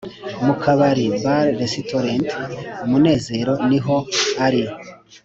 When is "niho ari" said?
3.69-4.61